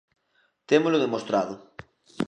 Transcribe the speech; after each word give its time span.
Témolo 0.69 0.97
demostrado. 1.05 1.53